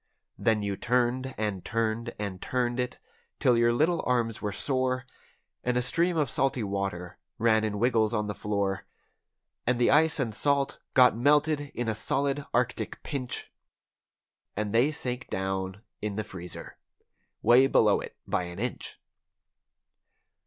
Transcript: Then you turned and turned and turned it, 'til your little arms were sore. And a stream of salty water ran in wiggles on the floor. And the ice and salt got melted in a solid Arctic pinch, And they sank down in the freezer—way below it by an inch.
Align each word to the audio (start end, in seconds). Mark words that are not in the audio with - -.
Then 0.39 0.63
you 0.63 0.75
turned 0.75 1.35
and 1.37 1.63
turned 1.63 2.15
and 2.17 2.41
turned 2.41 2.79
it, 2.79 2.97
'til 3.39 3.55
your 3.55 3.71
little 3.71 4.03
arms 4.07 4.41
were 4.41 4.51
sore. 4.51 5.05
And 5.63 5.77
a 5.77 5.83
stream 5.83 6.17
of 6.17 6.27
salty 6.27 6.63
water 6.63 7.19
ran 7.37 7.63
in 7.63 7.77
wiggles 7.77 8.11
on 8.11 8.25
the 8.25 8.33
floor. 8.33 8.85
And 9.67 9.77
the 9.77 9.91
ice 9.91 10.19
and 10.19 10.33
salt 10.33 10.79
got 10.95 11.15
melted 11.15 11.61
in 11.75 11.87
a 11.87 11.93
solid 11.93 12.47
Arctic 12.51 13.03
pinch, 13.03 13.51
And 14.57 14.73
they 14.73 14.91
sank 14.91 15.29
down 15.29 15.83
in 16.01 16.15
the 16.15 16.23
freezer—way 16.23 17.67
below 17.67 17.99
it 18.01 18.17
by 18.25 18.45
an 18.45 18.57
inch. 18.57 18.99